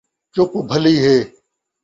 چُپ 0.33 0.51
بھلی 0.69 0.95
ہے 1.03 1.17